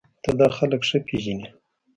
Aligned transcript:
ته 0.23 0.31
دا 0.39 0.47
خلک 0.57 0.81
ښه 0.89 0.97
پېژنې 1.07 1.47